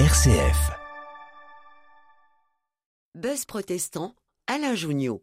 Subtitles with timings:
[0.00, 0.72] RCF.
[3.14, 4.16] Buzz protestant,
[4.48, 5.22] Alain Jougnot.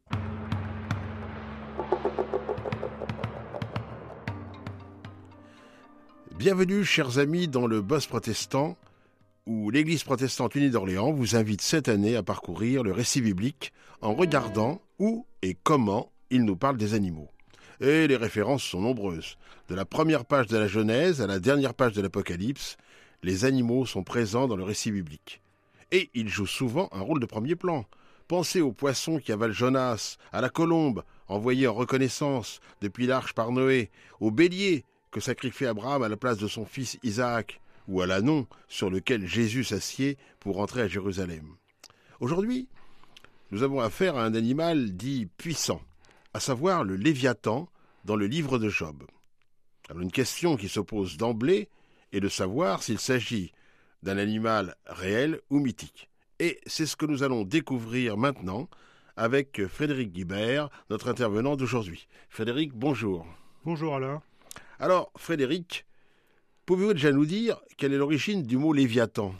[6.38, 8.78] Bienvenue, chers amis, dans le Buzz protestant,
[9.46, 14.14] où l'Église protestante unie d'Orléans vous invite cette année à parcourir le récit biblique en
[14.14, 17.28] regardant où et comment il nous parle des animaux.
[17.82, 19.36] Et les références sont nombreuses.
[19.68, 22.78] De la première page de la Genèse à la dernière page de l'Apocalypse,
[23.24, 25.41] les animaux sont présents dans le récit biblique.
[25.91, 27.86] Et ils jouent souvent un rôle de premier plan.
[28.28, 33.52] Pensez aux poissons qui avalent Jonas, à la colombe, envoyée en reconnaissance depuis l'arche par
[33.52, 38.08] Noé, au bélier que sacrifiait Abraham à la place de son fils Isaac, ou à
[38.08, 41.56] l'anon sur lequel Jésus s'assied pour entrer à Jérusalem.
[42.22, 42.70] Aujourd'hui,
[43.52, 45.81] nous avons affaire à un animal dit puissant,
[46.34, 47.67] à savoir le Léviathan
[48.06, 49.03] dans le livre de Job.
[49.90, 51.67] Alors une question qui s'oppose d'emblée
[52.12, 53.52] est de savoir s'il s'agit
[54.04, 56.10] d'un animal réel ou mythique.
[56.40, 58.68] Et c'est ce que nous allons découvrir maintenant
[59.16, 62.08] avec Frédéric Guibert, notre intervenant d'aujourd'hui.
[62.30, 63.28] Frédéric, bonjour.
[63.66, 64.22] Bonjour Alain.
[64.80, 65.86] Alors, Frédéric,
[66.66, 69.36] pouvez-vous déjà nous dire quelle est l'origine du mot Léviathan?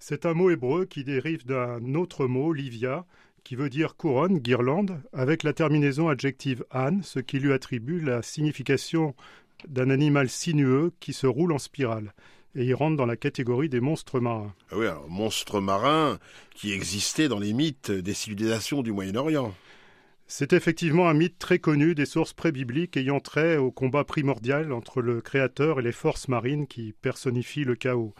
[0.00, 3.06] C'est un mot hébreu qui dérive d'un autre mot, livia,
[3.44, 8.22] qui veut dire couronne, guirlande, avec la terminaison adjective an, ce qui lui attribue la
[8.22, 9.14] signification
[9.68, 12.14] d'un animal sinueux qui se roule en spirale.
[12.56, 14.54] Et il rentre dans la catégorie des monstres marins.
[14.70, 16.18] Ah oui, alors monstres marins
[16.54, 19.52] qui existaient dans les mythes des civilisations du Moyen-Orient.
[20.26, 25.02] C'est effectivement un mythe très connu des sources pré-bibliques ayant trait au combat primordial entre
[25.02, 28.14] le Créateur et les forces marines qui personnifient le chaos.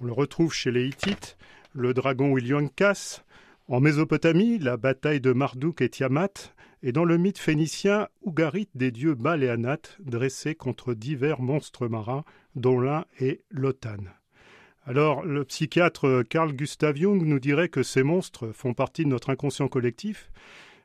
[0.00, 1.36] On le retrouve chez les Hittites,
[1.72, 3.24] le dragon William Cass,
[3.68, 8.90] en Mésopotamie, la bataille de Marduk et Tiamat, et dans le mythe phénicien, Ougarit des
[8.90, 12.24] dieux Baal et Anat, dressés contre divers monstres marins,
[12.54, 13.96] dont l'un est Lotan.
[14.84, 19.30] Alors, le psychiatre Carl Gustav Jung nous dirait que ces monstres font partie de notre
[19.30, 20.30] inconscient collectif,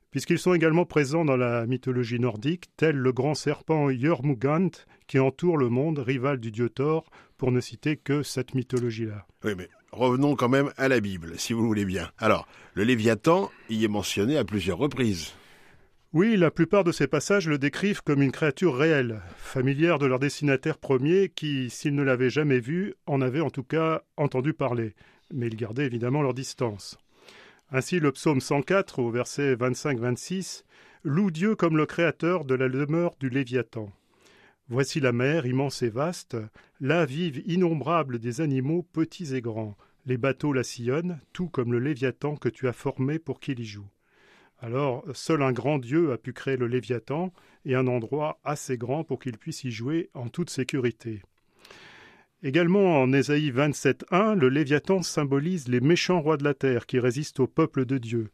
[0.10, 4.72] puisqu'ils sont également présents dans la mythologie nordique, tel le grand serpent Jörmungand
[5.08, 9.28] qui entoure le monde, rival du dieu Thor, pour ne citer que cette mythologie-là.
[9.44, 12.10] Oui, mais revenons quand même à la Bible, si vous voulez bien.
[12.18, 15.34] Alors, le Léviathan y est mentionné à plusieurs reprises.
[16.14, 20.20] Oui, la plupart de ces passages le décrivent comme une créature réelle, familière de leur
[20.20, 24.94] destinataire premier qui, s'ils ne l'avaient jamais vu, en avaient en tout cas entendu parler.
[25.34, 26.98] Mais ils gardaient évidemment leur distance.
[27.72, 30.66] Ainsi, le psaume 104, au verset 25-26,
[31.06, 33.90] loue Dieu comme le créateur de la demeure du Léviathan.
[34.68, 36.36] Voici la mer, immense et vaste,
[36.82, 39.78] là vivent innombrables des animaux petits et grands.
[40.06, 43.66] Les bateaux la sillonnent, tout comme le Léviathan que tu as formé pour qu'il y
[43.66, 43.88] joue.
[44.64, 47.34] Alors, seul un grand Dieu a pu créer le Léviathan
[47.66, 51.24] et un endroit assez grand pour qu'il puisse y jouer en toute sécurité.
[52.44, 57.40] Également en Ésaïe 27.1, le Léviathan symbolise les méchants rois de la terre qui résistent
[57.40, 58.30] au peuple de Dieu.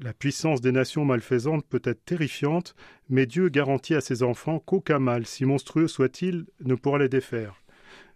[0.00, 2.74] La puissance des nations malfaisantes peut être terrifiante,
[3.08, 7.59] mais Dieu garantit à ses enfants qu'aucun mal, si monstrueux soit-il, ne pourra les défaire.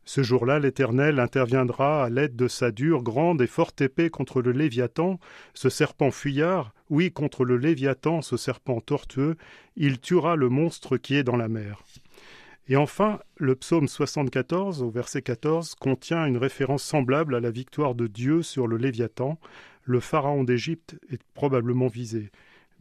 [0.06, 4.53] Ce jour-là, l'Éternel interviendra à l'aide de sa dure, grande et forte épée contre le
[4.53, 5.19] Léviathan,
[5.54, 9.37] ce serpent fuyard, oui, contre le Léviathan, ce serpent tortueux,
[9.76, 11.82] il tuera le monstre qui est dans la mer.
[12.69, 17.94] Et enfin, le psaume 74, au verset 14, contient une référence semblable à la victoire
[17.94, 19.38] de Dieu sur le Léviathan.
[19.82, 22.31] Le pharaon d'Égypte est probablement visé.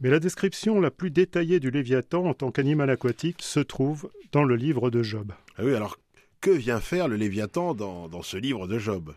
[0.00, 4.44] Mais la description la plus détaillée du Léviathan en tant qu'animal aquatique se trouve dans
[4.44, 5.32] le livre de Job.
[5.56, 5.98] Ah oui, alors
[6.44, 9.14] que vient faire le Léviathan dans, ce livre de Job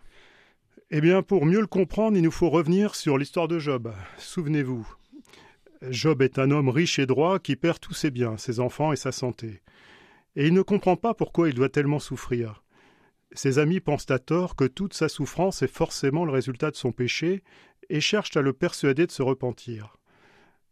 [0.90, 3.92] Eh bien, pour mieux le comprendre, il nous faut revenir sur l'histoire de Job.
[4.16, 4.88] Souvenez-vous,
[5.90, 8.96] Job est un homme riche et droit qui perd tous ses biens, ses enfants et
[8.96, 9.60] sa santé
[10.38, 12.62] et il ne comprend pas pourquoi il doit tellement souffrir.
[13.32, 16.92] Ses amis pensent à tort que toute sa souffrance est forcément le résultat de son
[16.92, 17.42] péché
[17.90, 19.96] et cherchent à le persuader de se repentir.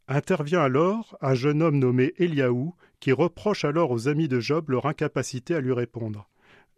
[0.06, 4.86] Intervient alors un jeune homme nommé Eliaou qui reproche alors aux amis de Job leur
[4.86, 6.28] incapacité à lui répondre.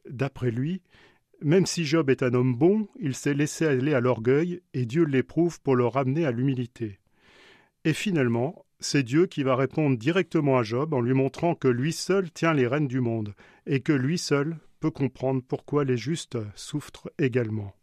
[0.09, 0.83] D'après lui,
[1.41, 5.05] même si Job est un homme bon, il s'est laissé aller à l'orgueil et Dieu
[5.05, 6.99] l'éprouve pour le ramener à l'humilité.
[7.85, 11.93] Et finalement, c'est Dieu qui va répondre directement à Job en lui montrant que lui
[11.93, 13.35] seul tient les rênes du monde
[13.67, 17.75] et que lui seul peut comprendre pourquoi les justes souffrent également.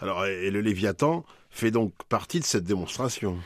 [0.00, 3.38] Alors, et le Léviathan fait donc partie de cette démonstration.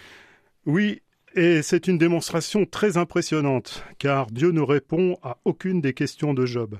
[0.66, 1.02] Oui,
[1.34, 6.46] et c'est une démonstration très impressionnante, car Dieu ne répond à aucune des questions de
[6.46, 6.78] Job.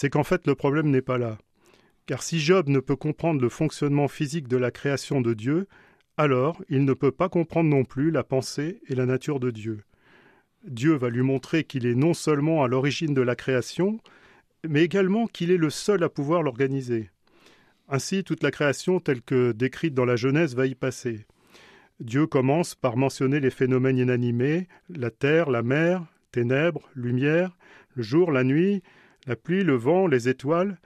[0.00, 1.38] C'est qu'en fait le problème n'est pas là.
[2.06, 5.66] Car si Job ne peut comprendre le fonctionnement physique de la création de Dieu,
[6.16, 9.80] alors il ne peut pas comprendre non plus la pensée et la nature de Dieu.
[10.62, 13.98] Dieu va lui montrer qu'il est non seulement à l'origine de la création,
[14.68, 17.10] mais également qu'il est le seul à pouvoir l'organiser.
[17.88, 21.26] Ainsi, toute la création telle que décrite dans la Genèse va y passer.
[21.98, 27.58] Dieu commence par mentionner les phénomènes inanimés, la terre, la mer, ténèbres, lumière,
[27.96, 28.80] le jour, la nuit,
[29.28, 30.78] la pluie, le vent, les étoiles,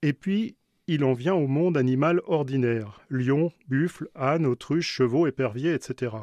[0.00, 0.56] et puis
[0.86, 6.16] il en vient au monde animal ordinaire, lions, buffles, ânes, autruches, chevaux, éperviers, etc.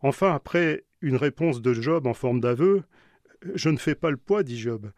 [0.00, 2.84] Enfin, après une réponse de Job en forme d'aveu,
[3.54, 4.90] Je ne fais pas le poids, dit Job,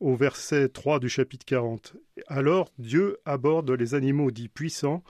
[0.00, 1.94] au verset 3 du chapitre 40.
[2.26, 5.02] Alors Dieu aborde les animaux dits puissants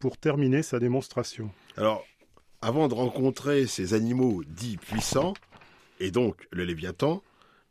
[0.00, 1.50] pour terminer sa démonstration.
[1.76, 2.04] Alors,
[2.60, 5.34] avant de rencontrer ces animaux dits puissants,
[6.00, 7.22] et donc le Léviathan,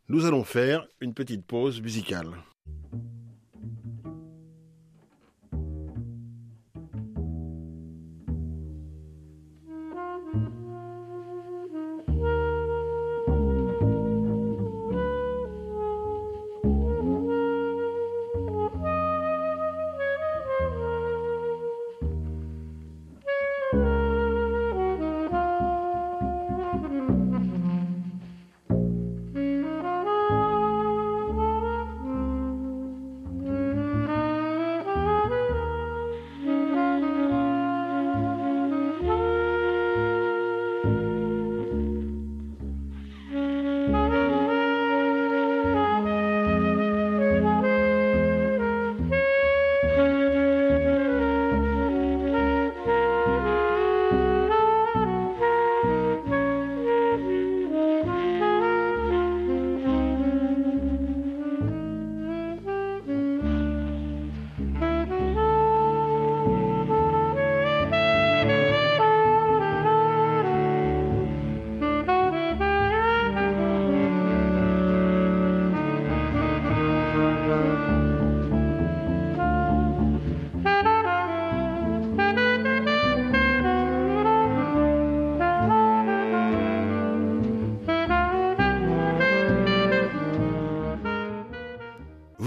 [0.08, 2.28] nous allons faire une petite pause musicale.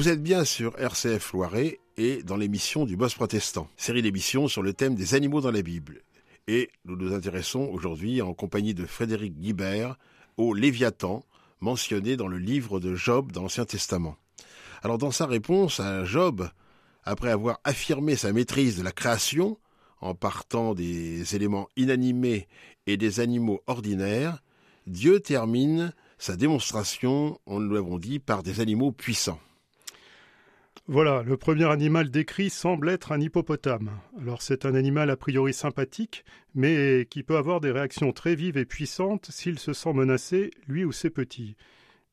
[0.06, 4.62] Vous êtes bien sur RCF Loiret et dans l'émission du Boss protestant, série d'émissions sur
[4.62, 6.04] le thème des animaux dans la Bible.
[6.48, 9.98] Et nous nous intéressons aujourd'hui en compagnie de Frédéric Guibert
[10.38, 11.26] au Léviathan,
[11.60, 14.16] mentionné dans le livre de Job dans l'Ancien Testament.
[14.84, 16.48] Alors dans sa réponse à Job,
[17.04, 19.58] après avoir affirmé sa maîtrise de la création,
[20.02, 22.48] en partant des éléments inanimés
[22.86, 24.44] et des animaux ordinaires,
[24.86, 29.40] Dieu termine sa démonstration, on nous l'avons dit, par des animaux puissants.
[30.88, 33.90] Voilà, le premier animal décrit semble être un hippopotame.
[34.22, 36.24] Alors c'est un animal a priori sympathique,
[36.54, 40.86] mais qui peut avoir des réactions très vives et puissantes s'il se sent menacé, lui
[40.86, 41.56] ou ses petits.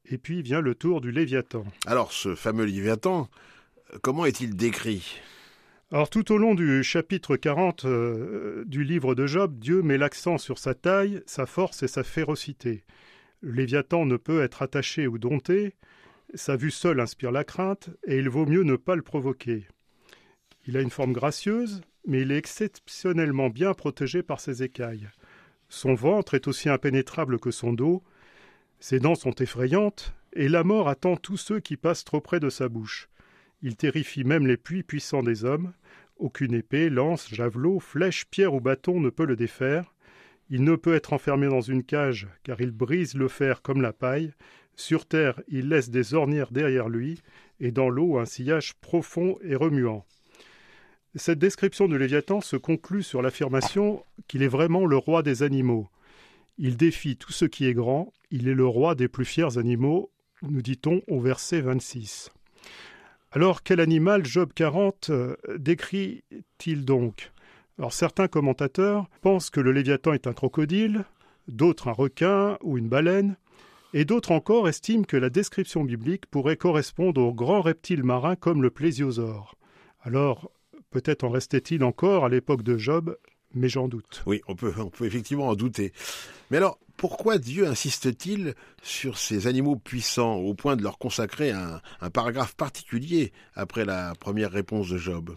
[0.06, 1.64] Et puis vient le tour du Léviathan.
[1.84, 3.28] Alors ce fameux Léviathan,
[4.00, 5.20] comment est-il décrit?
[5.90, 10.38] Alors tout au long du chapitre 40 euh, du livre de Job, Dieu met l'accent
[10.38, 12.84] sur sa taille, sa force et sa férocité.
[13.42, 15.74] Le Léviathan ne peut être attaché ou dompté,
[16.34, 19.66] sa vue seule inspire la crainte, et il vaut mieux ne pas le provoquer.
[20.66, 25.08] Il a une forme gracieuse, mais il est exceptionnellement bien protégé par ses écailles.
[25.68, 28.02] Son ventre est aussi impénétrable que son dos,
[28.80, 32.50] ses dents sont effrayantes, et la mort attend tous ceux qui passent trop près de
[32.50, 33.08] sa bouche.
[33.62, 35.72] Il terrifie même les puits puissants des hommes.
[36.16, 39.94] Aucune épée, lance, javelot, flèche, pierre ou bâton ne peut le défaire.
[40.50, 43.92] Il ne peut être enfermé dans une cage, car il brise le fer comme la
[43.92, 44.32] paille,
[44.76, 47.22] sur terre, il laisse des ornières derrière lui,
[47.60, 50.04] et dans l'eau un sillage profond et remuant.
[51.14, 55.88] Cette description de Léviathan se conclut sur l'affirmation qu'il est vraiment le roi des animaux.
[56.56, 60.10] Il défie tout ce qui est grand, il est le roi des plus fiers animaux,
[60.42, 62.30] nous dit-on au verset 26.
[63.30, 67.30] Alors quel animal Job 40 euh, décrit-il donc?
[67.78, 71.04] Alors certains commentateurs pensent que le Léviathan est un crocodile,
[71.48, 73.36] d'autres un requin ou une baleine,
[73.92, 78.62] et d'autres encore estiment que la description biblique pourrait correspondre aux grands reptiles marins comme
[78.62, 79.56] le plésiosaure.
[80.02, 80.50] Alors,
[80.90, 83.16] peut-être en restait-il encore à l'époque de Job,
[83.54, 84.22] mais j'en doute.
[84.26, 85.92] Oui, on peut, on peut effectivement en douter.
[86.50, 91.80] Mais alors, pourquoi Dieu insiste-t-il sur ces animaux puissants au point de leur consacrer un,
[92.00, 95.34] un paragraphe particulier après la première réponse de Job?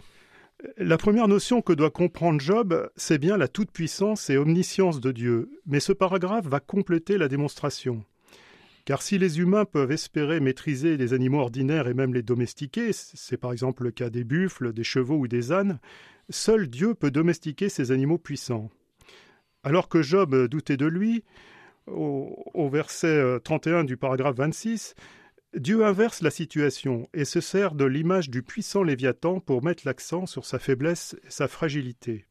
[0.78, 5.50] La première notion que doit comprendre Job, c'est bien la toute-puissance et omniscience de Dieu,
[5.66, 8.04] mais ce paragraphe va compléter la démonstration.
[8.86, 13.36] Car si les humains peuvent espérer maîtriser les animaux ordinaires et même les domestiquer, c'est
[13.36, 15.80] par exemple le cas des buffles, des chevaux ou des ânes,
[16.30, 18.70] seul Dieu peut domestiquer ces animaux puissants.
[19.64, 21.24] Alors que Job doutait de lui,
[21.88, 24.94] au, verset 31 euh, du paragraphe 26,
[25.56, 30.26] Dieu inverse la situation et se sert de l'image du puissant Léviathan pour mettre l'accent
[30.26, 32.24] sur sa faiblesse et sa fragilité.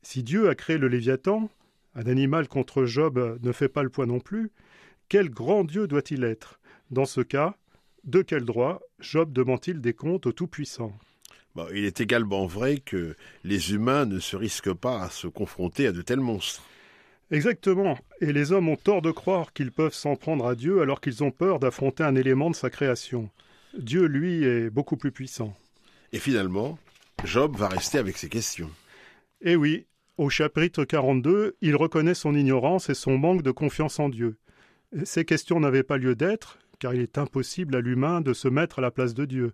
[0.00, 1.50] Si Dieu a créé le Léviathan,
[1.94, 4.52] un animal contre Job ne fait pas le poids non plus,
[5.08, 6.58] quel grand Dieu doit-il être?
[6.90, 7.56] Dans ce cas,
[8.04, 10.92] de quel droit Job demande-t-il des comptes au Tout-Puissant?
[11.72, 15.92] Il est également vrai que les humains ne se risquent pas à se confronter à
[15.92, 16.62] de tels monstres.
[17.30, 21.00] Exactement, et les hommes ont tort de croire qu'ils peuvent s'en prendre à Dieu alors
[21.00, 23.30] qu'ils ont peur d'affronter un élément de sa création.
[23.76, 25.56] Dieu, lui, est beaucoup plus puissant.
[26.12, 26.78] Et finalement,
[27.24, 28.70] Job va rester avec ses questions.
[29.40, 29.86] Eh oui,
[30.18, 34.36] au chapitre 42, il reconnaît son ignorance et son manque de confiance en Dieu.
[35.04, 38.78] Ces questions n'avaient pas lieu d'être, car il est impossible à l'humain de se mettre
[38.78, 39.52] à la place de Dieu.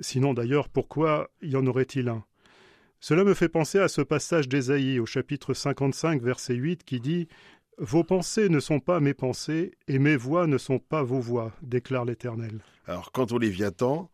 [0.00, 2.24] Sinon d'ailleurs, pourquoi y en aurait-il un?
[3.00, 7.28] Cela me fait penser à ce passage d'Ésaïe au chapitre 55, verset 8, qui dit
[7.78, 11.52] Vos pensées ne sont pas mes pensées, et mes voix ne sont pas vos voix,
[11.62, 12.60] déclare l'Éternel.
[12.86, 14.10] Alors, quant au Léviathan,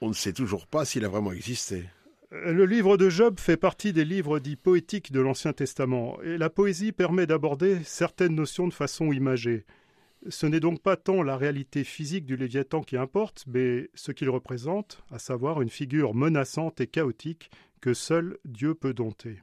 [0.00, 1.84] on ne sait toujours pas s'il a vraiment existé.
[2.32, 6.50] Le livre de Job fait partie des livres dits poétiques de l'Ancien Testament, et la
[6.50, 9.64] poésie permet d'aborder certaines notions de façon imagée.
[10.28, 14.30] Ce n'est donc pas tant la réalité physique du Léviathan qui importe, mais ce qu'il
[14.30, 17.50] représente, à savoir une figure menaçante et chaotique
[17.82, 19.40] que seul Dieu peut dompter.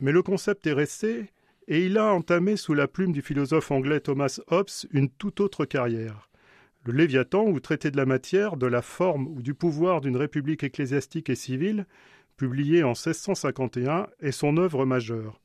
[0.00, 1.30] Mais le concept est resté,
[1.68, 5.64] et il a entamé sous la plume du philosophe anglais Thomas Hobbes une toute autre
[5.64, 6.28] carrière.
[6.84, 10.64] Le Léviathan, ou traité de la matière, de la forme ou du pouvoir d'une république
[10.64, 11.86] ecclésiastique et civile,
[12.36, 15.40] publié en 1651, est son œuvre majeure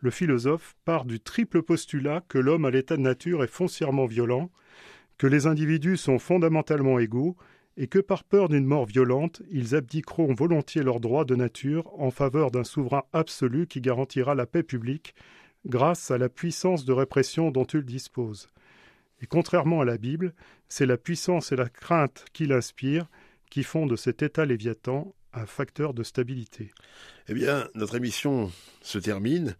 [0.00, 4.50] le philosophe part du triple postulat que l'homme à l'état de nature est foncièrement violent,
[5.18, 7.36] que les individus sont fondamentalement égaux,
[7.76, 12.10] et que par peur d'une mort violente, ils abdiqueront volontiers leurs droits de nature en
[12.10, 15.14] faveur d'un souverain absolu qui garantira la paix publique
[15.66, 18.48] grâce à la puissance de répression dont il dispose.
[19.20, 20.34] Et contrairement à la Bible,
[20.68, 23.06] c'est la puissance et la crainte qu'il inspire
[23.50, 26.72] qui font de cet état léviathan un facteur de stabilité.
[27.28, 28.50] Eh bien, notre émission
[28.82, 29.56] se termine.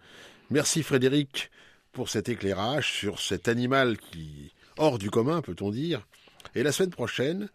[0.51, 1.51] Merci Frédéric
[1.93, 6.07] pour cet éclairage sur cet animal qui hors du commun, peut-on dire.
[6.55, 7.49] Et la semaine prochaine,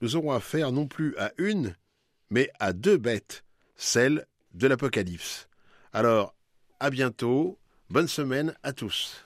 [0.00, 1.74] nous aurons affaire non plus à une,
[2.30, 3.44] mais à deux bêtes,
[3.76, 5.48] celles de l'Apocalypse.
[5.92, 6.34] Alors,
[6.80, 7.58] à bientôt,
[7.90, 9.24] bonne semaine à tous.